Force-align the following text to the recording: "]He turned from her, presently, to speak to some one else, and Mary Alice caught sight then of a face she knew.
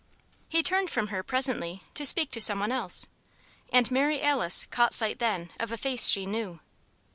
"]He 0.49 0.63
turned 0.63 0.89
from 0.89 1.09
her, 1.09 1.21
presently, 1.21 1.83
to 1.93 2.07
speak 2.07 2.31
to 2.31 2.41
some 2.41 2.59
one 2.59 2.71
else, 2.71 3.07
and 3.71 3.91
Mary 3.91 4.19
Alice 4.23 4.65
caught 4.71 4.95
sight 4.95 5.19
then 5.19 5.51
of 5.59 5.71
a 5.71 5.77
face 5.77 6.07
she 6.07 6.25
knew. 6.25 6.59